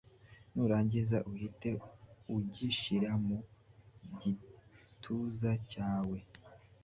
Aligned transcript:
nurangiza 0.53 1.17
uhite 1.31 1.69
ugishyira 2.37 3.11
mu 3.27 3.37
gituza 4.19 5.51
cyawe 5.71 6.19